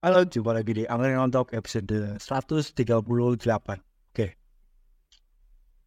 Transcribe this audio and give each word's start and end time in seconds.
Halo, 0.00 0.24
jumpa 0.24 0.56
lagi 0.56 0.72
di 0.72 0.88
Angin 0.88 1.12
Ngontok 1.12 1.52
episode 1.52 2.16
138. 2.16 2.72
Oke. 4.08 4.32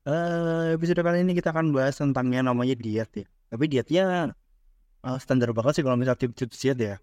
Eh, 0.05 0.65
episode 0.77 1.01
kali 1.01 1.25
ini 1.25 1.33
kita 1.33 1.49
akan 1.49 1.73
bahas 1.73 1.97
tentang 1.97 2.29
yang 2.29 2.45
namanya 2.45 2.77
diet 2.77 3.09
ya. 3.09 3.25
Tapi 3.25 3.65
dietnya 3.65 4.29
uh, 5.01 5.17
standar 5.17 5.49
banget 5.57 5.81
sih 5.81 5.81
kalau 5.81 5.97
misalnya 5.97 6.29
tips-tips 6.29 6.61
diet 6.61 6.77
ya. 6.77 6.95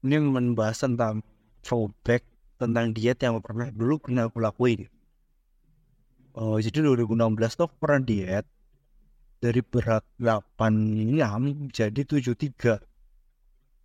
Ini 0.00 0.24
membahas 0.24 0.88
tentang 0.88 1.20
throwback 1.60 2.24
tentang 2.56 2.96
diet 2.96 3.20
yang 3.20 3.44
pernah 3.44 3.68
dulu 3.68 4.00
pernah 4.08 4.32
aku 4.32 4.40
lakuin. 4.40 4.88
Oh, 6.32 6.56
jadi 6.56 6.80
2016 6.80 7.60
tuh 7.60 7.68
pernah 7.76 8.00
diet 8.00 8.48
dari 9.44 9.60
berat 9.60 10.00
86 10.16 11.76
jadi 11.76 12.00
73 12.08 12.87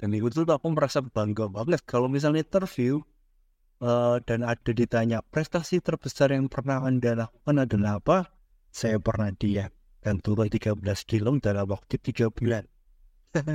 dan 0.03 0.11
itu 0.11 0.27
tuh 0.35 0.43
aku 0.43 0.67
merasa 0.75 0.99
bangga 0.99 1.47
banget 1.47 1.79
kalau 1.87 2.11
misalnya 2.11 2.43
interview 2.43 2.99
uh, 3.79 4.19
dan 4.27 4.43
ada 4.43 4.71
ditanya 4.75 5.23
prestasi 5.23 5.79
terbesar 5.79 6.35
yang 6.35 6.51
pernah 6.51 6.83
anda 6.83 7.15
lakukan 7.15 7.63
adalah 7.63 8.03
apa? 8.03 8.17
Saya 8.67 8.99
pernah 8.99 9.31
diet 9.31 9.71
dan 10.03 10.19
turun 10.19 10.51
13 10.51 10.75
kilo 11.07 11.39
dalam 11.39 11.71
waktu 11.71 11.95
3 11.95 12.35
bulan. 12.35 12.67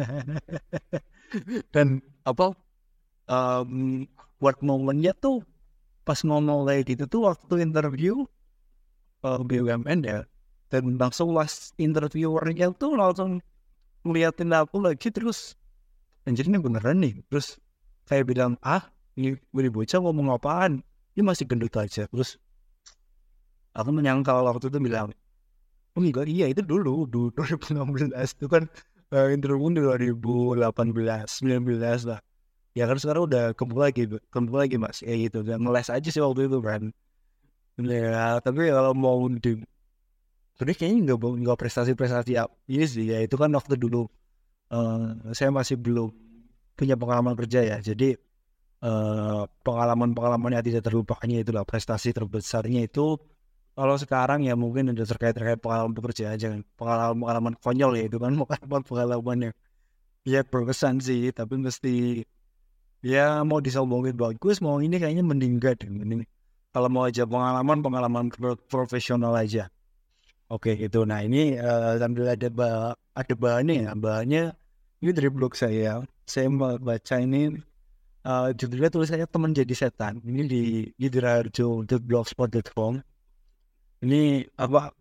Dan 1.76 2.00
apa 2.24 2.56
um, 3.28 4.08
buat 4.40 4.56
momennya 4.64 5.12
tuh 5.20 5.44
pas 6.08 6.16
ngomong 6.24 6.64
kayak 6.64 6.96
gitu 6.96 7.04
tuh 7.04 7.20
waktu 7.28 7.60
interview 7.60 8.24
uh, 9.20 9.44
BUMN 9.44 10.00
ya 10.00 10.24
dan 10.72 10.96
langsung 10.96 11.36
was 11.36 11.76
interviewernya 11.76 12.72
tuh 12.80 12.96
langsung 12.96 13.44
ngeliatin 14.08 14.56
aku 14.56 14.80
lagi 14.80 15.12
terus 15.12 15.57
anjir 16.28 16.44
ini 16.46 16.60
beneran 16.60 17.00
nih 17.00 17.24
terus 17.32 17.56
saya 18.04 18.22
bilang 18.22 18.60
ah 18.60 18.84
ini 19.18 19.34
gue 19.34 19.70
bocah 19.72 19.98
ngomong 19.98 20.30
apaan? 20.36 20.84
Ini 21.16 21.26
masih 21.26 21.48
gendut 21.50 21.74
aja 21.74 22.06
terus 22.06 22.38
aku 23.74 23.90
menyangka 23.90 24.36
waktu 24.38 24.70
itu 24.70 24.78
bilang 24.78 25.10
oh 25.96 26.00
enggak 26.04 26.30
iya 26.30 26.46
itu 26.52 26.62
dulu 26.62 27.08
dulu 27.10 27.32
2016 27.36 28.14
itu 28.38 28.46
kan 28.46 28.70
uh, 29.10 29.28
interview 29.32 29.72
2018 29.72 30.54
19 30.54 32.10
lah. 32.10 32.20
Ya 32.76 32.84
kan 32.86 32.96
sekarang 33.00 33.26
udah 33.26 33.44
kembali 33.58 33.80
lagi 33.80 34.02
kembali 34.30 34.58
lagi 34.68 34.76
mas 34.78 35.02
ya 35.02 35.14
gitu. 35.18 35.42
Dan 35.42 35.66
ngeles 35.66 35.90
aja 35.90 36.08
sih 36.08 36.22
waktu 36.22 36.46
itu 36.46 36.58
kan. 36.62 36.94
Ya 37.82 38.38
tapi 38.44 38.70
kalau 38.70 38.92
mau 38.94 39.18
di 39.26 39.58
tapi 40.58 40.74
kayaknya 40.74 41.14
nggak 41.14 41.18
nggak 41.42 41.58
prestasi-prestasi 41.58 42.34
ini 42.66 42.84
sih 42.86 43.06
ya 43.14 43.22
itu 43.22 43.38
kan 43.38 43.54
waktu 43.54 43.78
dulu 43.78 44.10
uh, 44.72 45.32
saya 45.34 45.50
masih 45.52 45.76
belum 45.76 46.10
punya 46.78 46.94
pengalaman 46.94 47.34
kerja 47.34 47.64
ya. 47.64 47.76
Jadi 47.82 48.14
uh, 48.82 49.44
pengalaman-pengalaman 49.66 50.58
yang 50.58 50.64
tidak 50.64 50.86
terlupakannya 50.86 51.42
itulah 51.42 51.66
prestasi 51.66 52.14
terbesarnya 52.14 52.86
itu 52.86 53.18
kalau 53.78 53.94
sekarang 53.94 54.42
ya 54.42 54.58
mungkin 54.58 54.90
ada 54.90 55.06
terkait 55.06 55.38
terkait 55.38 55.62
pengalaman 55.62 55.94
bekerja 55.94 56.34
aja 56.34 56.50
pengalaman 56.74 57.14
pengalaman 57.22 57.54
konyol 57.62 57.94
ya 57.94 58.10
itu 58.10 58.18
kan 58.18 58.34
pengalaman 58.42 58.82
pengalaman 58.82 59.38
yang 59.50 59.54
ya 60.26 60.40
berkesan 60.42 60.98
sih 60.98 61.30
tapi 61.30 61.62
mesti 61.62 62.26
ya 63.06 63.46
mau 63.46 63.62
disombongin 63.62 64.18
bagus 64.18 64.58
mau 64.58 64.82
ini 64.82 64.98
kayaknya 64.98 65.22
mending 65.22 65.62
gak 65.62 65.86
ini 65.86 66.26
kalau 66.74 66.90
mau 66.90 67.06
aja 67.06 67.22
pengalaman 67.22 67.78
pengalaman 67.78 68.26
profesional 68.66 69.30
aja 69.38 69.70
oke 70.50 70.74
itu 70.74 71.06
nah 71.06 71.22
ini 71.22 71.54
uh, 71.54 72.02
sambil 72.02 72.34
ada 72.34 72.50
bah 72.50 72.98
ada 73.14 73.34
bahannya 73.38 73.74
ya 73.86 73.90
bahannya 73.94 74.57
ini 75.02 75.10
dari 75.14 75.30
blog 75.30 75.54
saya. 75.54 76.02
Saya 76.28 76.50
baca 76.78 77.16
ini 77.20 77.54
uh, 78.28 78.50
judulnya 78.52 78.92
tulisannya 78.92 79.26
teman 79.30 79.56
jadi 79.56 79.74
setan 79.74 80.20
ini 80.24 80.42
di 80.44 80.62
blogspot.com 82.04 83.00
ini 83.98 84.46
apa? 84.54 84.94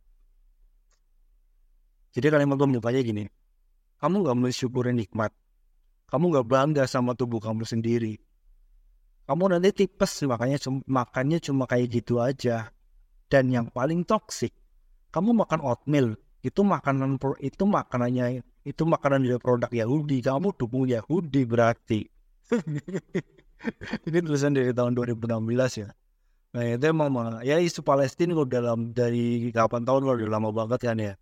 Jadi 2.18 2.28
kalimat 2.34 2.58
pembukanya 2.58 3.02
gini. 3.06 3.24
Kamu 4.02 4.26
gak 4.26 4.38
mensyukuri 4.38 4.90
nikmat. 4.94 5.30
Kamu 6.10 6.34
gak 6.34 6.48
bangga 6.50 6.84
sama 6.90 7.14
tubuh 7.14 7.38
kamu 7.38 7.62
sendiri. 7.62 8.18
Kamu 9.30 9.54
nanti 9.54 9.86
tipes 9.86 10.24
makanya 10.26 10.58
makannya 10.90 11.38
cuma 11.38 11.70
kayak 11.70 11.94
gitu 11.94 12.18
aja. 12.18 12.74
Dan 13.30 13.54
yang 13.54 13.70
paling 13.70 14.02
toksik 14.02 14.56
kamu 15.14 15.46
makan 15.46 15.62
oatmeal. 15.62 16.18
Itu 16.42 16.66
makanan 16.66 17.22
itu 17.44 17.64
makanannya 17.70 18.42
itu 18.68 18.84
makanan 18.84 19.24
dari 19.24 19.40
produk 19.40 19.72
Yahudi. 19.72 20.20
Kamu 20.20 20.52
dukung 20.60 20.84
Yahudi 20.92 21.48
berarti. 21.48 22.04
Ini 24.08 24.18
tulisan 24.22 24.52
dari 24.52 24.76
tahun 24.76 24.92
2016 24.92 25.82
ya. 25.82 25.90
Nah 26.52 26.64
itu 26.64 26.84
emang 26.88 27.40
ya 27.44 27.60
isu 27.60 27.82
Palestina 27.82 28.36
kalau 28.36 28.48
dalam 28.48 28.80
dari 28.92 29.50
kapan 29.56 29.84
tahun 29.88 30.02
kalau 30.04 30.16
udah 30.20 30.30
lama 30.30 30.50
banget 30.52 30.80
kan 30.84 30.98
ya. 31.00 31.14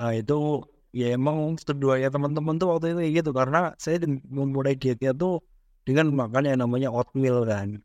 Nah 0.00 0.12
itu 0.16 0.64
ya 0.96 1.12
emang 1.12 1.60
kedua 1.60 2.00
ya 2.00 2.08
teman-teman 2.08 2.56
tuh 2.56 2.72
waktu 2.72 2.96
itu 2.96 3.20
gitu. 3.20 3.30
Karena 3.36 3.76
saya 3.76 4.00
memulai 4.28 4.74
dietnya 4.74 5.12
tuh 5.12 5.44
dengan 5.84 6.08
makan 6.12 6.48
yang 6.48 6.58
namanya 6.64 6.88
oatmeal 6.88 7.44
kan. 7.44 7.84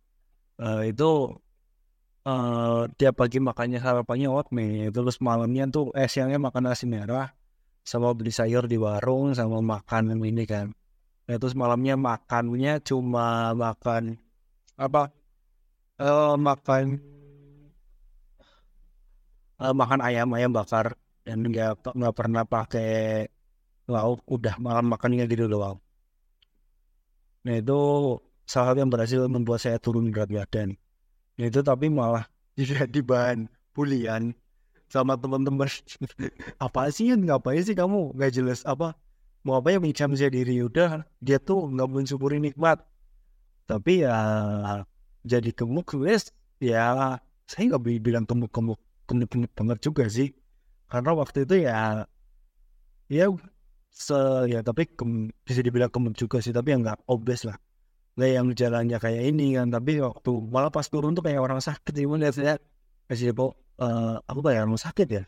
Uh, 0.57 0.85
itu 0.87 1.33
uh, 2.23 2.87
tiap 2.95 3.19
pagi 3.19 3.37
makannya 3.43 3.83
sarapannya 3.83 4.31
oatmeal. 4.31 4.89
Terus 4.95 5.19
malamnya 5.19 5.67
tuh 5.69 5.91
eh 5.93 6.07
siangnya 6.07 6.39
makan 6.39 6.71
nasi 6.71 6.87
merah 6.87 7.31
sama 7.83 8.15
beli 8.15 8.31
sayur 8.31 8.65
di 8.65 8.79
warung 8.79 9.35
sama 9.35 9.59
makan 9.59 10.15
ini 10.23 10.43
kan. 10.47 10.71
Nah, 11.23 11.35
terus 11.39 11.55
malamnya 11.55 11.95
makannya 11.99 12.83
cuma 12.83 13.51
makan 13.55 14.19
apa 14.75 15.11
uh, 15.99 16.35
makan 16.35 16.99
uh, 19.59 19.75
makan 19.75 19.99
ayam 20.03 20.31
ayam 20.35 20.51
bakar. 20.51 20.95
Dan 21.23 21.39
nggak 21.47 21.95
nggak 21.95 22.15
pernah 22.15 22.43
pakai 22.43 23.27
lauk. 23.87 24.27
Udah 24.27 24.59
malam 24.59 24.91
makannya 24.91 25.23
gitu 25.27 25.47
doang. 25.47 25.79
Nah 27.43 27.55
itu 27.59 27.79
salah 28.43 28.71
satu 28.71 28.79
yang 28.83 28.91
berhasil 28.91 29.19
membuat 29.31 29.59
saya 29.63 29.79
turun 29.79 30.11
berat 30.11 30.31
badan. 30.31 30.75
Nah, 31.39 31.45
itu 31.47 31.59
tapi 31.63 31.87
malah 31.87 32.27
jadi 32.59 32.99
bahan 32.99 33.47
bulian 33.71 34.35
sama 34.93 35.17
teman-teman. 35.17 35.65
Apa 36.61 36.93
sih 36.93 37.09
kan 37.09 37.19
ngapain 37.25 37.65
sih 37.65 37.73
kamu? 37.73 38.13
Nggak 38.13 38.31
jelas 38.37 38.61
apa? 38.69 38.93
Mau 39.41 39.57
apa 39.57 39.73
yang 39.73 39.81
mencam 39.81 40.13
saya 40.13 40.29
diri? 40.29 40.61
Udah 40.61 41.01
dia 41.17 41.41
tuh 41.41 41.65
nggak 41.65 41.89
mensyukuri 41.89 42.37
nikmat. 42.37 42.85
Tapi 43.65 44.05
ya 44.05 44.13
jadi 45.25 45.49
gemuk 45.49 45.97
wes. 45.97 46.29
Ya 46.61 47.17
saya 47.49 47.73
nggak 47.73 48.05
bilang 48.05 48.29
gemuk 48.29 48.53
gemuk 48.53 48.77
gemuk 49.09 49.29
gemuk 49.33 49.51
banget 49.57 49.77
juga 49.81 50.05
sih. 50.13 50.37
Karena 50.85 51.17
waktu 51.17 51.49
itu 51.49 51.65
ya 51.65 52.05
ya 53.09 53.25
se 53.89 54.17
ya 54.45 54.61
tapi 54.61 54.93
gem, 54.93 55.33
bisa 55.41 55.65
dibilang 55.65 55.89
gemuk 55.89 56.13
juga 56.13 56.37
sih 56.37 56.53
tapi 56.53 56.69
yang 56.69 56.85
nggak 56.85 57.01
obes 57.09 57.49
lah. 57.49 57.57
Nggak 58.13 58.29
yang 58.29 58.47
jalannya 58.53 58.97
kayak 59.01 59.23
ini 59.25 59.57
kan 59.57 59.73
tapi 59.73 59.97
waktu 59.97 60.31
malah 60.53 60.69
pas 60.69 60.85
turun 60.85 61.17
tuh 61.17 61.25
kayak 61.25 61.41
orang 61.41 61.57
sakit 61.57 61.97
sih 61.97 62.05
lihat 62.05 62.61
kasih 63.09 63.35
po 63.35 63.57
uh, 63.79 64.19
aku 64.25 64.39
kayak 64.45 64.65
orang 64.67 64.79
sakit 64.79 65.07
ya. 65.09 65.23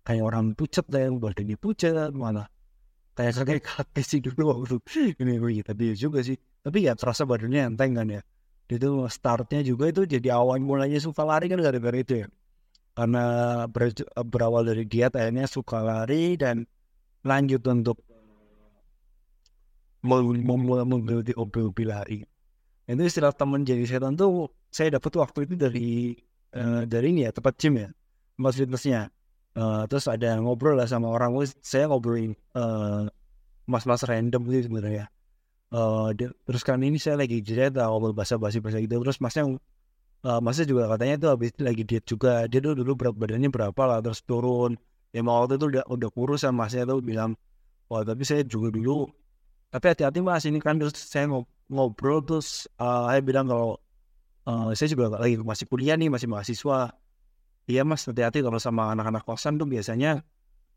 Kayak 0.00 0.24
orang 0.32 0.56
pucat 0.56 0.86
yang 0.96 1.20
badannya 1.20 1.56
pucat 1.60 2.10
mana 2.16 2.48
kayak 3.20 3.32
kakek 3.36 3.60
kakek 3.60 4.04
sih 4.10 4.20
dulu 4.24 4.42
waktu 4.64 4.76
ini. 5.20 5.36
Ini 5.36 5.60
tapi 5.60 5.92
juga 5.92 6.24
sih. 6.24 6.36
Tapi 6.64 6.88
ya 6.88 6.96
terasa 6.96 7.28
badannya 7.28 7.74
enteng 7.74 7.92
kan 7.96 8.08
ya. 8.08 8.22
Itu 8.70 9.04
startnya 9.10 9.60
juga 9.66 9.90
itu 9.90 10.06
jadi 10.06 10.32
awal 10.32 10.62
mulanya 10.62 10.96
suka 11.02 11.26
lari 11.26 11.50
kan 11.52 11.60
gara-gara 11.60 11.98
itu 12.00 12.24
ya. 12.24 12.28
Karena 12.96 13.24
ber, 13.70 13.92
berawal 14.26 14.66
dari 14.66 14.84
diet 14.88 15.14
akhirnya 15.14 15.46
suka 15.46 15.84
lari 15.84 16.36
dan 16.40 16.64
lanjut 17.26 17.60
untuk 17.68 18.00
menggeluti 20.00 21.36
hobi-hobi 21.36 21.84
lari. 21.84 22.18
Itu 22.88 23.02
istilah 23.04 23.36
teman 23.36 23.62
jadi 23.62 23.84
setan 23.86 24.16
tuh 24.16 24.50
saya 24.72 24.96
dapat 24.96 25.12
waktu 25.18 25.38
itu 25.46 25.54
dari 25.54 25.88
uh, 26.56 26.82
dari 26.86 27.14
ini 27.14 27.26
ya 27.26 27.30
tempat 27.34 27.54
gym 27.58 27.78
ya 27.78 27.88
tempat 28.40 28.52
fitnessnya. 28.56 29.02
Uh, 29.50 29.82
terus 29.90 30.06
ada 30.06 30.38
ngobrol 30.38 30.78
lah 30.78 30.86
sama 30.86 31.10
orang 31.10 31.34
saya 31.58 31.90
ngobrolin 31.90 32.38
uh, 32.54 33.10
mas-mas 33.66 34.06
random 34.06 34.46
gitu 34.46 34.70
sebenarnya. 34.70 35.10
Uh, 35.70 36.10
terus 36.16 36.62
kan 36.66 36.82
ini 36.82 36.98
saya 36.98 37.18
lagi 37.18 37.42
cerita 37.42 37.86
ngobrol 37.90 38.14
bahasa 38.14 38.38
basi 38.38 38.62
bahasa 38.62 38.78
gitu. 38.78 39.02
Terus 39.02 39.18
masnya 39.18 39.58
uh, 40.24 40.40
masnya 40.40 40.64
juga 40.70 40.86
katanya 40.94 41.14
itu 41.18 41.28
habis 41.28 41.50
lagi 41.58 41.82
diet 41.82 42.04
juga. 42.06 42.46
Dia 42.46 42.62
tuh 42.62 42.78
dulu 42.78 42.94
berat 42.94 43.14
badannya 43.18 43.50
berapa 43.50 43.82
lah 43.84 43.98
terus 44.00 44.22
turun. 44.22 44.78
Ya 45.10 45.26
waktu 45.26 45.58
itu 45.58 45.66
udah 45.74 45.84
udah 45.90 46.08
kurus 46.14 46.46
sama 46.46 46.66
masnya 46.66 46.86
tuh 46.86 47.02
bilang 47.02 47.34
wah 47.90 48.06
tapi 48.06 48.22
saya 48.22 48.46
juga 48.46 48.70
dulu. 48.70 49.10
Tapi 49.70 49.84
hati-hati 49.86 50.18
mas 50.22 50.46
ini 50.46 50.62
kan 50.62 50.78
terus 50.78 50.94
saya 50.94 51.26
ngobrol 51.70 52.22
terus 52.22 52.70
uh, 52.78 53.10
saya 53.10 53.22
bilang 53.22 53.50
kalau 53.50 53.78
uh, 54.50 54.70
saya 54.74 54.88
juga 54.90 55.14
lagi 55.14 55.38
masih 55.38 55.66
kuliah 55.70 55.94
nih 55.94 56.10
masih 56.10 56.26
mahasiswa. 56.26 56.90
Iya 57.70 57.82
mas 57.86 58.02
hati-hati 58.02 58.42
kalau 58.42 58.58
sama 58.58 58.90
anak-anak 58.90 59.22
kosan 59.22 59.54
tuh 59.60 59.68
biasanya 59.70 60.26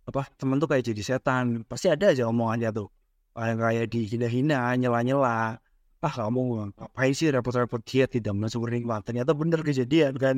apa 0.06 0.30
temen 0.38 0.62
tuh 0.62 0.70
kayak 0.70 0.86
jadi 0.94 1.02
setan. 1.02 1.66
Pasti 1.66 1.90
ada 1.90 2.14
aja 2.14 2.30
omongannya 2.30 2.70
tuh. 2.70 2.88
Kayak 3.34 3.56
kayak 3.58 3.86
dihina-hina 3.90 4.78
nyela-nyela. 4.78 5.58
Ah 6.04 6.14
kamu 6.14 6.70
ngapain 6.76 7.14
sih 7.16 7.32
repot-repot 7.32 7.82
diet 7.88 8.12
tidak 8.14 8.36
mensyukuri 8.36 8.84
nikmat? 8.84 9.02
Ternyata 9.08 9.32
bener 9.34 9.64
kejadian 9.66 10.14
kan? 10.20 10.38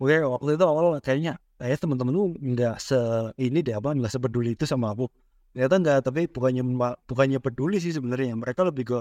Oke 0.00 0.16
waktu 0.24 0.56
itu 0.56 0.64
awal 0.64 0.96
kayaknya 1.04 1.36
kayak 1.60 1.76
teman-teman 1.82 2.12
lu 2.16 2.24
nggak 2.40 2.80
se 2.80 2.96
ini 3.36 3.60
deh 3.60 3.76
apa 3.76 3.92
nggak 3.92 4.08
sepeduli 4.08 4.56
itu 4.56 4.64
sama 4.64 4.96
aku. 4.96 5.10
Ternyata 5.52 5.74
nggak 5.82 5.98
tapi 6.06 6.20
bukannya 6.30 6.62
bukannya 7.04 7.38
peduli 7.42 7.76
sih 7.82 7.92
sebenarnya. 7.92 8.32
Mereka 8.38 8.64
lebih 8.64 8.84
ke 8.88 8.98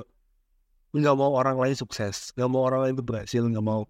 nggak 0.89 1.15
mau 1.15 1.37
orang 1.37 1.57
lain 1.61 1.75
sukses 1.77 2.33
nggak 2.33 2.49
mau 2.49 2.65
orang 2.65 2.89
lain 2.89 2.93
itu 2.97 3.05
berhasil 3.05 3.41
nggak 3.45 3.65
mau. 3.65 3.85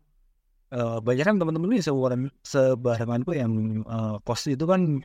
Uh, 0.69 1.01
banyak 1.01 1.25
kan 1.25 1.41
teman-teman 1.41 1.73
ini 1.73 1.81
sebarangan 1.81 2.29
sebaranganku 2.45 3.33
yang 3.33 3.81
uh, 3.89 4.21
kos 4.21 4.45
itu 4.53 4.69
kan 4.69 5.01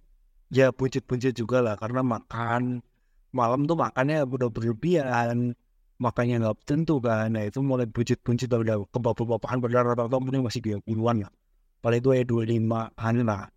ya 0.52 0.68
puncit-puncit 0.68 1.32
juga 1.32 1.64
lah 1.64 1.74
karena 1.80 2.04
makan 2.04 2.84
malam 3.32 3.64
tuh 3.64 3.72
makannya 3.72 4.28
udah 4.28 4.52
berlebihan 4.52 5.56
makannya 5.96 6.44
nggak 6.44 6.68
tentu 6.68 7.00
kan. 7.00 7.32
Nah 7.32 7.48
itu 7.48 7.64
mulai 7.64 7.88
puncit-puncit 7.88 8.50
udah 8.52 8.84
kebab-kebapan 8.92 9.56
padahal 9.62 9.84
rata-rata 9.96 10.20
masih 10.20 10.60
dua 10.60 10.78
puluhan 10.84 11.24
lah. 11.24 11.32
Paling 11.80 12.00
itu 12.00 12.08
ya 12.12 12.24
dua 12.28 12.42
lima 12.44 12.80
an 13.00 13.24
lah. 13.24 13.48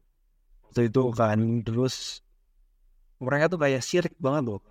Waktu 0.69 0.87
itu 0.87 1.01
kan 1.11 1.39
terus 1.67 2.23
mereka 3.19 3.51
tuh 3.51 3.59
kayak 3.59 3.81
sirik 3.81 4.15
banget 4.21 4.47
loh 4.47 4.61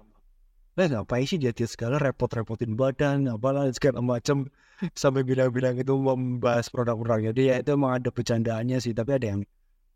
Eh 0.77 0.89
ngapain 0.93 1.25
sih 1.25 1.41
dia 1.41 1.57
segala 1.65 1.97
repot-repotin 1.97 2.77
badan 2.77 3.33
apalah 3.33 3.65
segala 3.73 4.05
macam 4.05 4.45
sampai 4.93 5.25
bilang-bilang 5.25 5.81
itu 5.81 5.97
membahas 5.97 6.69
produk-produknya 6.69 7.33
dia 7.33 7.55
itu 7.65 7.73
emang 7.73 7.97
ada 7.97 8.13
bercandaannya 8.13 8.77
sih. 8.85 8.93
Tapi 8.93 9.11
ada 9.17 9.27
yang 9.33 9.41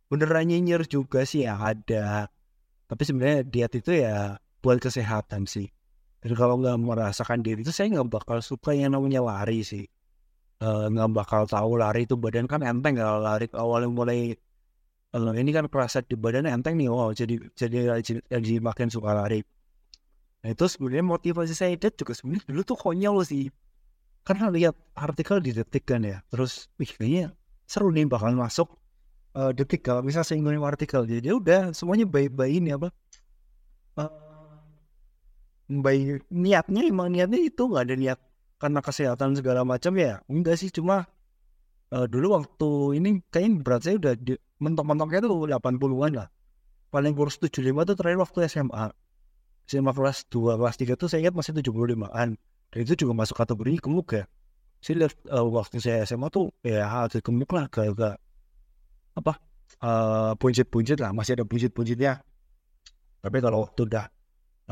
beneran 0.09 0.49
nyinyir 0.49 0.88
juga 0.88 1.29
sih 1.29 1.44
ya 1.44 1.61
ada. 1.61 2.32
Tapi 2.88 3.03
sebenarnya 3.05 3.44
diet 3.44 3.73
itu 3.77 3.93
ya 3.93 4.41
buat 4.65 4.81
kesehatan 4.81 5.44
sih. 5.44 5.69
Dan 6.25 6.32
kalau 6.32 6.56
nggak 6.56 6.77
merasakan 6.81 7.44
diri 7.44 7.61
itu 7.61 7.73
saya 7.77 7.93
nggak 8.00 8.09
bakal 8.09 8.41
suka 8.41 8.73
yang 8.73 8.97
namanya 8.97 9.21
lari 9.21 9.61
sih. 9.61 9.85
Eh, 10.65 10.85
nggak 10.93 11.09
uh, 11.09 11.12
bakal 11.12 11.44
tahu 11.44 11.77
lari 11.77 12.09
itu 12.09 12.17
badan 12.17 12.49
kan 12.49 12.65
enteng 12.65 12.97
kalau 12.97 13.21
lari. 13.21 13.53
Awalnya 13.53 13.88
mulai 13.93 14.32
uh, 15.12 15.32
ini 15.37 15.50
kan 15.53 15.69
kerasa 15.69 16.00
di 16.05 16.17
badan 16.17 16.49
enteng 16.49 16.79
nih 16.79 16.88
wow 16.91 17.11
jadi 17.12 17.37
jadi 17.59 18.00
jadi 18.31 18.53
makin 18.62 18.88
suka 18.88 19.12
lari 19.12 19.43
nah 20.41 20.49
itu 20.49 20.65
sebenarnya 20.65 21.05
motivasi 21.05 21.53
saya 21.53 21.77
itu 21.77 21.93
juga 21.93 22.17
sebenarnya 22.17 22.45
dulu 22.49 22.63
tuh 22.65 22.79
konyol 22.79 23.21
sih. 23.27 23.53
Karena 24.21 24.53
lihat 24.53 24.77
artikel 24.97 25.41
di 25.41 25.57
detik 25.57 25.89
kan 25.89 26.05
ya 26.05 26.21
terus 26.29 26.69
wih 26.77 26.89
kayaknya 26.89 27.33
seru 27.65 27.89
nih 27.93 28.05
bakal 28.09 28.33
masuk 28.37 28.69
uh, 29.37 29.53
detik 29.53 29.85
kalau 29.85 30.05
bisa 30.05 30.25
ngomongin 30.25 30.65
artikel. 30.65 31.05
Jadi 31.05 31.27
ya 31.29 31.35
udah 31.37 31.61
semuanya 31.77 32.07
baik-baik 32.09 32.55
ini 32.61 32.71
apa? 32.77 32.89
Uh, 33.97 34.11
baik 35.71 36.27
niatnya 36.33 36.83
emang 36.89 37.13
niatnya 37.15 37.41
itu 37.41 37.63
nggak 37.69 37.85
ada 37.87 37.97
niat 37.97 38.19
karena 38.61 38.81
kesehatan 38.85 39.39
segala 39.39 39.65
macam 39.65 39.97
ya 39.97 40.21
enggak 40.29 40.61
sih 40.61 40.69
cuma 40.69 41.09
uh, 41.95 42.07
dulu 42.11 42.37
waktu 42.37 43.01
ini 43.01 43.25
kayaknya 43.33 43.63
berat 43.65 43.83
saya 43.87 43.97
udah 43.97 44.15
mentok-mentoknya 44.61 45.19
tuh 45.25 45.49
80-an 45.49 46.13
lah. 46.17 46.29
Paling 46.91 47.15
kurus 47.15 47.39
75 47.39 47.71
tuh 47.87 47.95
terakhir 47.95 48.19
waktu 48.19 48.39
SMA 48.51 48.91
SMA 49.70 49.94
kelas 49.94 50.26
2 50.34 50.58
kelas 50.58 50.76
3 50.82 50.99
tuh 50.99 51.06
saya 51.06 51.22
ingat 51.22 51.34
masih 51.38 51.55
75-an 51.55 52.34
dan 52.75 52.78
itu 52.82 52.94
juga 52.99 53.12
masuk 53.14 53.38
kategori 53.38 53.78
gemuk 53.78 54.19
ya. 54.19 54.26
Saya 54.82 55.06
lihat 55.06 55.14
uh, 55.31 55.46
waktu 55.46 55.78
saya 55.78 56.02
SMA 56.02 56.26
tuh 56.34 56.50
ya 56.67 56.90
agak 56.90 57.22
gemuk 57.22 57.55
lah 57.55 57.70
agak 57.70 58.19
apa 59.14 59.32
uh, 59.78 60.32
puncit-puncit 60.34 60.99
lah 60.99 61.14
masih 61.14 61.38
ada 61.38 61.46
puncit-puncitnya. 61.46 62.19
Tapi 63.22 63.38
kalau 63.38 63.62
waktu 63.62 63.87
udah 63.87 64.06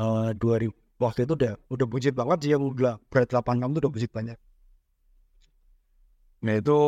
uh, 0.03 0.35
2000 0.35 0.75
waktu 0.99 1.31
itu 1.31 1.33
udah 1.39 1.53
udah 1.71 1.87
buncit 1.87 2.13
banget 2.19 2.39
sih 2.43 2.51
yang 2.59 2.63
udah 2.67 2.99
berat 3.07 3.31
86 3.31 3.79
tuh 3.79 3.81
udah 3.87 3.93
buncit 3.95 4.11
banyak. 4.11 4.39
Nah 6.43 6.55
itu 6.59 6.79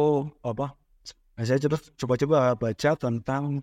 apa 0.43 0.75
saya 1.39 1.57
terus 1.63 1.95
coba-coba 1.95 2.59
baca 2.59 2.91
tentang 2.99 3.63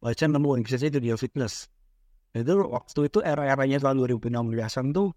baca 0.00 0.24
nemu 0.24 0.48
organisasi 0.48 0.96
dunia 0.96 1.20
fitness. 1.20 1.68
nah, 1.68 1.75
itu 2.36 2.52
waktu 2.68 3.00
itu 3.08 3.18
era-eranya 3.24 3.78
tahun 3.80 3.96
2016an 4.04 4.86
tuh 4.92 5.08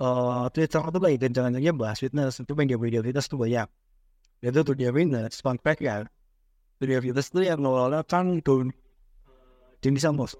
uh, 0.00 0.46
Twitter 0.52 0.82
tuh 0.82 1.00
lagi 1.02 1.16
kencang-kencangnya 1.20 1.72
bahas 1.76 1.98
fitness. 2.00 2.40
Itu 2.40 2.56
media 2.56 2.80
media 2.80 3.00
fitness 3.04 3.28
tuh 3.28 3.36
banyak. 3.36 3.68
Itu 4.40 4.60
dunia 4.64 4.90
fitness 4.94 5.44
fun 5.44 5.60
fact 5.60 5.84
ya. 5.84 6.08
Dunia 6.80 6.98
fitness 7.04 7.28
tuh 7.28 7.44
yang 7.44 7.60
ngelola 7.60 8.04
kan 8.08 8.40
Don 8.40 8.72
Samos 10.00 10.34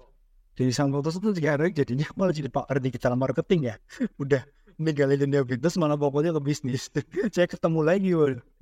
jadi 0.57 0.73
sang 0.73 0.89
fotos 0.89 1.21
itu 1.21 1.37
sekarang 1.37 1.69
jadinya 1.69 2.09
malah 2.17 2.33
jadi 2.33 2.49
di 2.81 2.97
dalam 2.97 3.21
marketing 3.21 3.69
ya. 3.69 3.75
Udah 4.21 4.41
ninggalin 4.81 5.29
dunia 5.29 5.45
bisnis 5.45 5.77
malah 5.77 5.95
pokoknya 5.95 6.33
ke 6.33 6.41
bisnis. 6.41 6.89
Saya 7.33 7.45
ketemu 7.45 7.79
lagi 7.85 8.09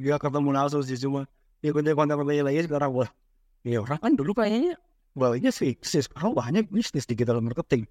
gak 0.04 0.20
ketemu 0.20 0.50
langsung 0.52 0.84
sih 0.84 1.00
cuma 1.00 1.24
ikutin 1.64 1.96
konten-kontennya 1.96 2.44
lagi 2.46 2.68
sekarang 2.68 2.92
wah 2.94 3.10
ya 3.66 3.82
orang 3.82 3.98
kan 3.98 4.12
dulu 4.14 4.38
kayaknya 4.38 4.78
bawahnya 5.16 5.50
sih 5.50 5.80
sekarang 5.82 6.36
banyak 6.36 6.68
bisnis 6.70 7.08
di 7.08 7.16
dalam 7.16 7.48
marketing. 7.48 7.88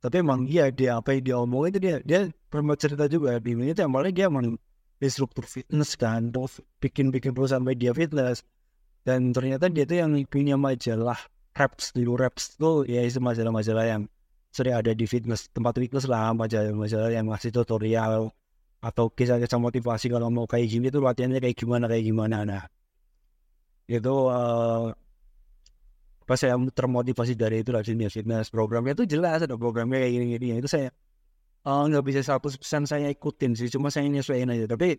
Tapi 0.00 0.20
emang 0.20 0.44
iya 0.48 0.68
dia 0.68 1.00
apa 1.00 1.16
yang 1.16 1.22
dia 1.24 1.36
omongin 1.40 1.70
itu 1.76 1.80
dia 1.80 1.96
dia 2.04 2.20
pernah 2.52 2.76
cerita 2.76 3.08
juga 3.08 3.40
di 3.40 3.56
ini 3.56 3.72
tuh 3.72 3.88
awalnya 3.88 4.12
dia 4.12 4.26
emang 4.28 4.56
instruktur 5.00 5.44
fitness 5.44 5.96
kan 5.96 6.28
terus 6.32 6.60
bikin 6.80 7.08
bikin 7.12 7.32
perusahaan 7.36 7.64
media 7.64 7.92
fitness. 7.92 8.44
Dan 9.04 9.36
ternyata 9.36 9.68
dia 9.68 9.84
tuh 9.84 10.00
yang 10.00 10.12
punya 10.28 10.56
majalah 10.56 11.20
Raps 11.54 11.92
dulu 11.92 12.16
Raps 12.18 12.56
tuh 12.56 12.88
ya 12.88 13.04
itu 13.04 13.20
majalah-majalah 13.20 13.84
yang 13.84 14.02
sering 14.50 14.74
ada 14.74 14.96
di 14.96 15.04
fitness 15.04 15.52
tempat 15.52 15.76
fitness 15.76 16.08
lah 16.08 16.32
majalah-majalah 16.32 17.12
yang 17.12 17.28
ngasih 17.28 17.52
tutorial 17.52 18.32
atau 18.84 19.08
kisah-kisah 19.08 19.60
motivasi 19.60 20.12
kalau 20.12 20.28
mau 20.28 20.44
kayak 20.44 20.68
gini 20.68 20.92
tuh 20.92 21.00
latihannya 21.00 21.40
kayak 21.40 21.56
gimana 21.56 21.88
kayak 21.88 22.04
gimana. 22.04 22.36
Nah 22.44 22.64
itu 23.88 24.14
uh, 24.28 24.92
pas 26.24 26.40
saya 26.40 26.56
termotivasi 26.56 27.36
dari 27.36 27.60
itu 27.60 27.70
lah 27.70 27.84
dunia 27.84 28.08
fitness 28.08 28.48
programnya 28.48 28.96
tuh 28.96 29.04
jelas 29.04 29.44
ada 29.44 29.60
programnya 29.60 30.00
kayak 30.00 30.12
gini 30.16 30.26
gini 30.40 30.46
itu 30.56 30.68
saya 30.72 30.88
eh, 31.68 31.82
nggak 31.92 32.00
uh, 32.00 32.06
bisa 32.06 32.20
satu 32.24 32.48
persen 32.48 32.88
saya 32.88 33.12
ikutin 33.12 33.52
sih 33.52 33.68
cuma 33.68 33.92
saya 33.92 34.08
nyesuaiin 34.08 34.48
aja. 34.48 34.64
Tapi 34.68 34.96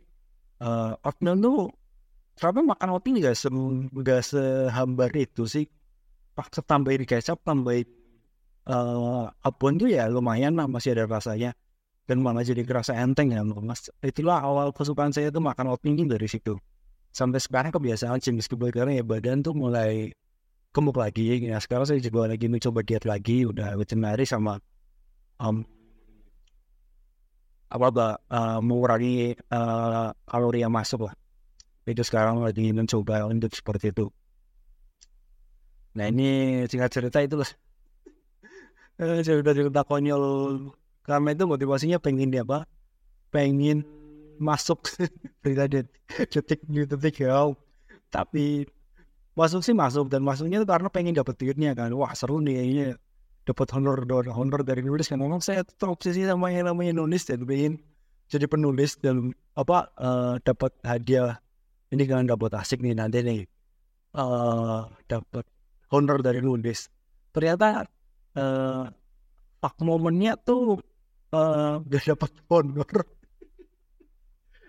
uh, 0.61 0.93
oatmeal 1.01 1.35
tuh 1.41 1.57
kenapa 2.37 2.59
makan 2.77 2.87
oatmeal 2.93 3.17
nggak 3.25 3.37
se 3.37 3.49
nggak 3.49 4.21
sehambar 4.21 5.11
itu 5.17 5.49
sih? 5.49 5.65
Paksa 6.37 6.61
tambahin 6.61 7.07
kecap 7.09 7.41
tambahin 7.41 7.89
uh, 8.69 9.31
abon 9.41 9.81
tuh 9.81 9.89
ya 9.89 10.05
lumayan 10.05 10.53
lah 10.53 10.69
masih 10.69 10.93
ada 10.93 11.09
rasanya. 11.09 11.57
Dan 12.05 12.21
malah 12.21 12.45
jadi 12.45 12.61
kerasa 12.61 12.93
enteng 13.01 13.33
ya 13.33 13.41
mas. 13.41 13.89
Itulah 14.05 14.45
awal 14.45 14.69
kesukaan 14.77 15.09
saya 15.09 15.33
tuh 15.33 15.41
makan 15.41 15.73
oatmeal 15.73 16.05
dari 16.05 16.29
situ. 16.29 16.53
Sampai 17.09 17.41
sekarang 17.41 17.73
kebiasaan 17.73 18.21
jenis 18.21 18.45
karena 18.45 19.01
ya 19.01 19.03
badan 19.07 19.41
tuh 19.41 19.57
mulai 19.57 20.13
gemuk 20.75 20.99
lagi. 20.99 21.47
Ya 21.47 21.55
sekarang 21.63 21.87
saya 21.87 22.03
juga 22.03 22.27
lagi 22.27 22.51
mencoba 22.51 22.83
diet 22.83 23.07
lagi. 23.07 23.47
Udah 23.47 23.79
veterinary 23.79 24.27
sama 24.27 24.59
um, 25.39 25.63
apa 27.71 28.19
uh, 28.27 28.59
mengurangi 28.59 29.39
uh, 29.55 30.11
kalori 30.27 30.59
yang 30.67 30.75
masuk 30.75 31.07
lah. 31.07 31.15
Itu 31.87 32.03
sekarang 32.03 32.43
lagi 32.43 32.75
mencoba 32.75 33.23
untuk 33.31 33.55
seperti 33.55 33.95
itu. 33.95 34.11
Nah 35.95 36.11
ini 36.11 36.63
singkat 36.67 36.91
cerita 36.91 37.23
itu 37.23 37.39
lah. 37.39 37.51
Eh, 38.95 39.19
cerita 39.27 39.51
cerita 39.51 39.81
konyol. 39.83 40.23
Karena 41.03 41.35
itu 41.35 41.43
motivasinya 41.43 41.99
pengen 41.99 42.31
dia 42.31 42.47
apa? 42.47 42.63
Pengen 43.31 43.83
masuk. 44.39 44.87
Berita 45.43 45.67
detik 45.67 46.63
detik 46.63 47.15
ya. 47.19 47.51
Tapi 48.07 48.63
masuk 49.35 49.61
sih 49.61 49.75
masuk 49.75 50.07
dan 50.07 50.23
masuknya 50.23 50.63
itu 50.63 50.67
karena 50.67 50.87
pengen 50.87 51.13
dapet 51.13 51.35
duitnya 51.35 51.75
kan. 51.75 51.91
Wah 51.91 52.15
seru 52.15 52.39
nih 52.39 52.55
ini 52.63 52.83
dapat 53.45 53.67
honor 53.75 54.01
honor 54.31 54.61
dari 54.63 54.81
nulis 54.81 55.11
kan. 55.11 55.19
Memang 55.19 55.43
saya 55.43 55.61
terobsesi 55.67 56.23
sama 56.23 56.49
yang 56.49 56.71
namanya 56.71 56.95
nulis 57.03 57.27
dan 57.27 57.43
pengen 57.43 57.77
jadi 58.31 58.49
penulis 58.49 58.97
dan 58.97 59.35
apa 59.53 59.91
uh, 59.99 60.39
dapat 60.41 60.71
hadiah. 60.81 61.37
Ini 61.93 62.03
kan 62.09 62.25
dapat 62.25 62.55
asik 62.57 62.81
nih 62.81 62.97
nanti 62.97 63.21
nih. 63.21 63.41
Uh, 64.15 64.87
dapat 65.05 65.45
honor 65.91 66.23
dari 66.23 66.39
nulis. 66.39 66.87
Ternyata 67.35 67.83
uh, 68.39 68.87
pak 69.59 69.75
momennya 69.83 70.39
tuh 70.39 70.79
uh, 71.35 71.83
gak 71.85 72.15
dapat 72.15 72.31
honor. 72.47 72.87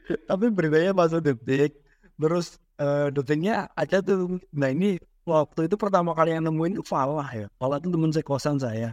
Tapi 0.28 0.44
beritanya 0.50 0.92
masuk 0.92 1.22
detik. 1.22 1.78
Terus 2.18 2.58
uh, 2.80 3.08
detiknya 3.12 3.68
aja 3.76 4.00
tuh. 4.00 4.40
Nah 4.52 4.68
ini 4.72 5.00
waktu 5.26 5.66
itu 5.66 5.76
pertama 5.76 6.12
kali 6.12 6.36
yang 6.36 6.44
nemuin 6.46 6.84
Falah 6.86 7.28
ya. 7.32 7.46
Falah 7.60 7.80
itu 7.80 7.88
temen 7.90 8.10
kosan 8.22 8.56
saya. 8.60 8.92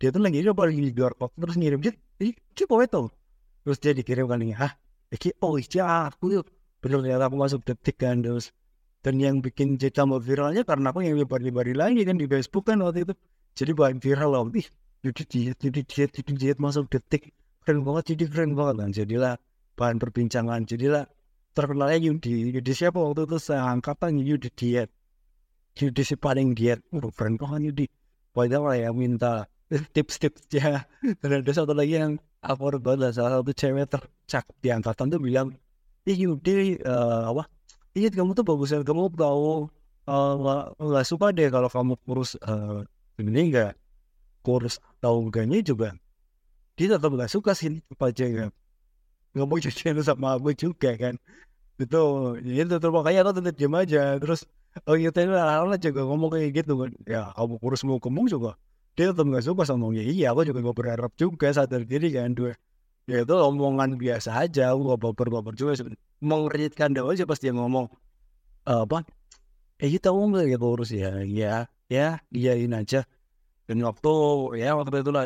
Dia 0.00 0.10
tuh 0.10 0.18
lagi 0.18 0.42
dia 0.42 0.50
lagi 0.50 0.82
di 0.82 0.90
luar 0.90 1.14
kok 1.14 1.30
terus 1.38 1.54
ngirim 1.54 1.78
dia 1.78 1.94
ini 2.18 2.34
coba 2.58 2.82
itu 2.82 3.06
terus 3.62 3.78
dia 3.78 3.92
dikirim 3.94 4.26
kali 4.26 4.50
hah? 4.50 4.74
Iki 5.14 5.38
oh 5.44 5.54
iya 5.60 6.10
aku 6.10 6.40
yuk. 6.40 6.46
Bener 6.82 6.98
ternyata 6.98 7.30
aku 7.30 7.36
masuk 7.38 7.60
detik 7.62 8.02
kan 8.02 8.18
terus. 8.18 8.50
Dan 9.02 9.18
yang 9.18 9.42
bikin 9.42 9.78
jadi 9.78 9.94
tambah 9.94 10.22
viralnya 10.22 10.62
karena 10.62 10.90
aku 10.90 11.02
yang 11.02 11.18
lebar-lebar 11.18 11.66
lagi 11.74 12.02
kan 12.06 12.18
di 12.18 12.26
Facebook 12.26 12.66
kan 12.66 12.82
waktu 12.82 13.06
itu. 13.06 13.14
Jadi 13.54 13.70
bahan 13.74 13.98
viral 14.02 14.30
loh. 14.30 14.46
Ih 14.54 14.66
jadi 15.02 15.22
diet 15.26 15.56
jadi 15.62 15.80
diet 15.86 16.10
jadi 16.14 16.32
diet 16.34 16.58
masuk 16.58 16.90
detik. 16.90 17.30
Keren 17.62 17.86
banget 17.86 18.14
jadi 18.14 18.24
keren 18.26 18.58
banget 18.58 18.74
kan. 18.82 18.90
Jadilah 18.90 19.34
bahan 19.78 19.96
perbincangan 20.02 20.66
jadilah 20.66 21.06
terkenalnya 21.52 21.98
Yudi. 22.00 22.52
Yudi 22.52 22.72
siapa 22.72 22.98
waktu 22.98 23.28
itu? 23.28 23.38
Seangkatan 23.38 24.20
Yudi 24.20 24.48
diet. 24.52 24.90
Yudi 25.78 26.02
si 26.04 26.14
paling 26.16 26.52
diet. 26.56 26.80
Oh 26.92 27.12
keren 27.12 27.36
kan 27.40 27.62
Yudi. 27.62 27.88
Padahal 28.32 28.76
ya 28.76 28.90
minta 28.92 29.48
tips-tips 29.96 30.52
ya 30.52 30.84
dan 31.20 31.30
ada 31.40 31.52
satu 31.52 31.72
lagi 31.72 31.96
yang 31.96 32.20
aku 32.44 32.76
banget 32.76 33.16
salah 33.16 33.40
satu 33.40 33.52
cewek 33.56 33.88
tercakap 33.88 34.52
di 34.60 34.68
angkatan 34.68 35.08
tuh 35.08 35.20
bilang 35.20 35.56
ih 36.04 36.28
Yudi 36.28 36.80
uh, 36.84 37.32
apa? 37.32 37.48
Iya 37.92 38.08
kamu 38.12 38.32
tuh 38.36 38.44
bagus 38.44 38.72
kamu 38.72 39.12
tahu 39.16 39.68
uh, 40.08 40.72
nggak 40.76 41.06
suka 41.08 41.32
deh 41.32 41.48
kalau 41.52 41.68
kamu 41.68 41.92
kurus 42.04 42.36
uh, 42.44 42.84
ini 43.20 43.52
enggak 43.52 43.76
kurus 44.40 44.80
atau 45.00 45.20
enggaknya 45.24 45.60
juga. 45.60 45.92
Dia 46.76 46.96
tetap 46.96 47.12
nggak 47.12 47.30
suka 47.32 47.52
sih 47.52 47.80
apa 47.92 48.12
aja 48.12 48.52
nggak 49.32 49.46
mau 49.48 49.58
jajan 49.58 49.96
sama 50.04 50.36
aku 50.36 50.52
juga 50.52 50.92
kan. 50.96 51.14
Itu 51.80 52.36
ya 52.44 52.62
itu 52.64 52.74
terus 52.76 52.92
makanya 52.92 53.20
aku 53.24 53.32
tetap 53.40 53.54
diam 53.56 53.74
aja. 53.76 54.16
Terus 54.20 54.40
oh 54.88 54.96
iya 54.96 55.10
tadi 55.12 55.28
lah 55.32 55.78
juga 55.80 56.00
ngomong 56.04 56.30
kayak 56.36 56.50
gitu 56.64 56.72
kan. 56.80 56.90
Ya 57.08 57.32
kamu 57.36 57.54
kurus 57.60 57.82
mau 57.88 57.98
kemung 57.98 58.28
juga? 58.28 58.56
Dia 58.92 59.12
tetap 59.12 59.24
nggak 59.24 59.44
suka 59.44 59.64
sama 59.64 59.88
ya 59.96 60.04
iya 60.04 60.36
aku 60.36 60.44
juga 60.44 60.60
gak 60.60 60.76
berharap 60.76 61.12
juga 61.16 61.48
sadar 61.48 61.82
diri 61.88 62.12
kan 62.12 62.36
dua. 62.36 62.52
Ya 63.08 63.24
itu 63.24 63.34
omongan 63.34 63.96
biasa 63.96 64.46
aja 64.46 64.76
aku 64.76 64.94
gak 64.94 65.00
baper-baper 65.00 65.56
juga 65.56 65.72
mengeritkan 66.22 66.92
dia 66.92 67.02
aja 67.02 67.24
pas 67.24 67.40
dia 67.40 67.56
ngomong 67.56 67.88
apa? 68.68 69.02
Eh 69.80 69.90
kita 69.90 70.12
ngomong 70.12 70.44
ya 70.44 70.58
kurus 70.60 70.92
ya? 70.92 71.24
Ya 71.24 71.72
ya 71.88 72.20
iyain 72.28 72.76
aja. 72.76 73.08
Dan 73.64 73.80
waktu 73.80 74.12
ya 74.60 74.76
waktu 74.76 75.00
itu 75.00 75.10
lah 75.10 75.24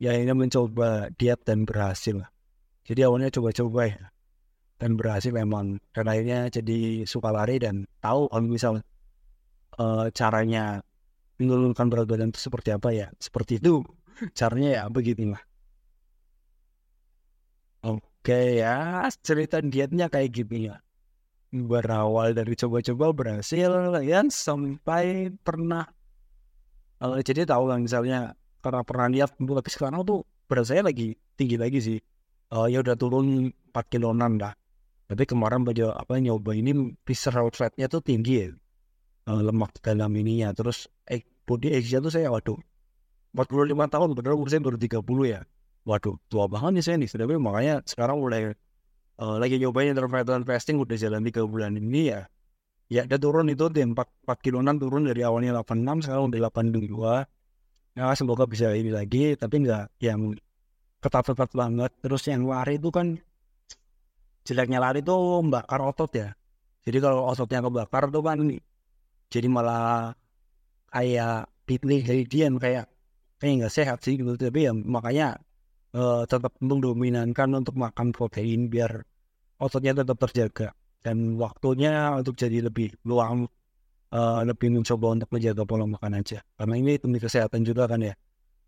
ya 0.00 0.16
ini 0.16 0.32
mencoba 0.32 1.12
diet 1.14 1.44
dan 1.44 1.68
berhasil 1.68 2.26
jadi 2.82 3.06
awalnya 3.06 3.30
coba-coba 3.30 3.90
ya. 3.90 4.04
Dan 4.78 4.98
berhasil 4.98 5.30
memang 5.30 5.78
dan 5.94 6.10
akhirnya 6.10 6.50
jadi 6.50 7.06
suka 7.06 7.30
lari 7.30 7.62
dan 7.62 7.86
tahu 8.02 8.26
kalau 8.26 8.46
misal 8.50 8.72
uh, 9.78 10.10
caranya 10.10 10.82
menurunkan 11.38 11.86
berat 11.86 12.06
badan 12.10 12.34
itu 12.34 12.42
seperti 12.42 12.74
apa 12.74 12.90
ya. 12.90 13.06
Seperti 13.22 13.62
itu 13.62 13.86
caranya 14.38 14.82
ya 14.82 14.84
beginilah 14.90 15.42
oke 17.82 18.40
ya 18.62 19.06
cerita 19.22 19.58
dietnya 19.58 20.06
kayak 20.06 20.30
gini 20.30 20.70
ya. 20.70 20.78
Berawal 21.52 22.32
dari 22.32 22.56
coba-coba 22.56 23.12
berhasil 23.12 24.00
ya 24.00 24.20
sampai 24.32 25.28
pernah 25.44 25.84
uh, 27.04 27.20
jadi 27.20 27.44
tahu 27.44 27.68
kan 27.68 27.84
misalnya 27.84 28.32
karena 28.64 28.80
pernah 28.86 29.06
lihat 29.12 29.36
tapi 29.36 29.68
sekarang 29.68 30.00
tuh 30.00 30.24
berat 30.48 30.64
saya 30.64 30.80
lagi 30.80 31.12
tinggi 31.36 31.60
lagi 31.60 31.78
sih 31.84 31.98
uh, 32.52 32.68
ya 32.68 32.84
udah 32.84 32.94
turun 32.94 33.50
4 33.72 33.92
kiloan 33.92 34.20
dah. 34.36 34.52
Tapi 35.08 35.24
kemarin 35.28 35.64
pada 35.64 35.96
apa 35.96 36.20
nyoba 36.20 36.56
ini 36.56 36.92
visceral 37.04 37.52
fatnya 37.52 37.88
tuh 37.88 38.04
tinggi 38.04 38.34
ya? 38.44 38.48
Uh, 39.28 39.40
lemak 39.40 39.80
dalam 39.80 40.12
ininya. 40.12 40.52
Terus 40.52 40.88
eh, 41.08 41.24
body 41.48 41.72
age 41.72 41.96
tuh 41.96 42.12
saya 42.12 42.28
waduh 42.28 42.56
45 43.32 43.72
tahun 43.88 44.08
bener 44.12 44.32
umur 44.36 44.48
saya 44.52 44.60
baru 44.60 44.76
30 44.76 45.00
ya. 45.24 45.40
Waduh 45.88 46.16
tua 46.28 46.44
banget 46.46 46.70
nih 46.80 46.84
saya 46.84 46.96
nih. 47.00 47.08
Tapi 47.08 47.34
makanya 47.40 47.74
sekarang 47.88 48.20
mulai 48.20 48.52
uh, 49.20 49.36
lagi 49.40 49.56
nyobain 49.56 49.92
intermittent 49.92 50.44
fasting 50.44 50.76
udah 50.80 50.96
jalan 50.96 51.24
3 51.24 51.44
bulan 51.48 51.76
ini 51.76 52.12
ya. 52.12 52.20
Ya 52.92 53.08
udah 53.08 53.20
turun 53.20 53.48
itu 53.48 53.72
deh 53.72 53.84
4, 53.84 53.96
4 53.96 54.44
kiloan 54.44 54.76
turun 54.76 55.08
dari 55.08 55.24
awalnya 55.24 55.64
86 55.64 56.04
sekarang 56.04 56.28
udah 56.28 56.40
82 56.52 57.24
ya 57.92 58.08
semoga 58.16 58.48
bisa 58.48 58.72
ini 58.72 58.88
lagi 58.88 59.36
tapi 59.36 59.64
enggak 59.64 59.92
yang 60.00 60.32
ketat-ketat 61.02 61.50
banget. 61.52 61.90
Terus 61.98 62.22
yang 62.30 62.46
lari 62.46 62.78
itu 62.78 62.88
kan 62.94 63.18
jeleknya 64.46 64.78
lari 64.78 65.02
itu 65.02 65.12
membakar 65.12 65.82
otot 65.82 66.10
ya. 66.14 66.30
Jadi 66.86 66.98
kalau 67.02 67.26
ototnya 67.26 67.62
kebakar 67.62 68.10
tuh 68.10 68.22
kan 68.22 68.38
jadi 69.30 69.46
malah 69.50 70.14
kayak 70.94 71.50
pitli 71.66 72.02
dian 72.26 72.58
kayak 72.58 72.86
kayak 73.38 73.66
nggak 73.66 73.74
sehat 73.74 73.98
sih 74.06 74.14
gitu. 74.18 74.38
Tapi 74.38 74.70
ya 74.70 74.72
makanya 74.74 75.38
uh, 75.94 76.22
tetap 76.26 76.54
mendominankan 76.62 77.50
untuk 77.58 77.74
makan 77.74 78.14
protein 78.14 78.70
biar 78.70 79.02
ototnya 79.58 80.02
tetap 80.02 80.16
terjaga. 80.22 80.70
Dan 81.02 81.34
waktunya 81.34 82.14
untuk 82.14 82.38
jadi 82.38 82.62
lebih 82.62 82.94
luang 83.02 83.50
uh, 84.14 84.40
lebih 84.46 84.70
mencoba 84.70 85.18
untuk 85.18 85.30
menjaga 85.34 85.62
pola 85.66 85.86
makan 85.86 86.22
aja. 86.22 86.38
Karena 86.54 86.74
ini 86.78 86.94
demi 86.98 87.18
kesehatan 87.18 87.66
juga 87.66 87.90
kan 87.90 87.98
ya 88.02 88.14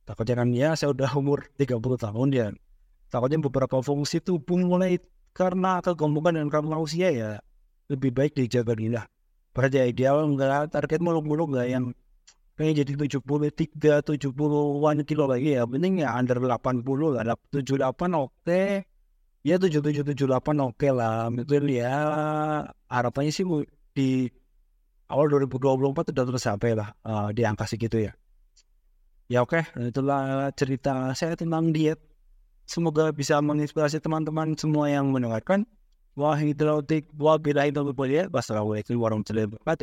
takutnya 0.05 0.35
kan 0.41 0.49
ya 0.53 0.69
saya 0.77 0.93
udah 0.93 1.11
umur 1.17 1.49
30 1.57 1.81
tahun 1.81 2.29
ya. 2.33 2.47
Takutnya 3.09 3.39
beberapa 3.41 3.81
fungsi 3.81 4.21
tubuh 4.21 4.59
mulai 4.61 5.01
karena 5.35 5.81
kegembukan 5.85 6.37
dan 6.37 6.49
karena 6.53 6.77
usia 6.79 7.09
ya. 7.11 7.31
Lebih 7.91 8.11
baik 8.17 8.33
dijaga 8.39 8.73
dulu 8.77 8.97
lah. 8.97 9.07
Pada 9.55 9.87
ideal 9.87 10.25
enggak 10.25 10.73
target 10.73 10.99
muluk-muluk 10.99 11.55
enggak 11.55 11.69
yang 11.71 11.85
pengen 12.55 12.75
jadi 12.83 12.93
73 13.07 14.03
70-an 14.03 14.97
kilo 15.07 15.25
lagi 15.31 15.59
ya. 15.59 15.63
Penting 15.67 16.03
ya 16.03 16.17
under 16.17 16.39
80 16.41 16.85
lah. 17.15 17.23
78 17.53 17.85
oke. 18.15 18.33
Okay. 18.43 18.83
ya 19.45 19.61
77 19.61 20.17
78 20.17 20.33
oke 20.65 20.75
okay 20.75 20.91
lah. 20.91 21.29
Itu 21.31 21.55
ya. 21.71 21.95
Harapannya 22.89 23.31
sih 23.31 23.45
di 23.95 24.27
awal 25.07 25.31
2024 25.31 26.11
sudah 26.11 26.25
tercapai 26.35 26.73
lah 26.75 26.89
uh, 27.07 27.29
di 27.31 27.47
angka 27.47 27.69
segitu 27.69 28.11
ya. 28.11 28.13
Ya 29.25 29.41
oke, 29.41 29.57
okay. 29.57 29.89
itulah 29.89 30.53
cerita 30.53 31.09
saya 31.17 31.33
tentang 31.33 31.73
diet. 31.73 31.97
Semoga 32.69 33.09
bisa 33.09 33.41
menginspirasi 33.41 34.01
teman-teman 34.01 34.53
semua 34.57 34.93
yang 34.93 35.09
mendengarkan. 35.09 35.65
Wah, 36.15 36.39
itu 36.39 36.63
wabillahi 37.19 37.75
taufiq 37.75 37.99
wal 37.99 38.09
hidayah. 38.09 38.31
Wassalamualaikum 38.31 38.95
warahmatullahi 39.01 39.51
wabarakatuh. 39.51 39.83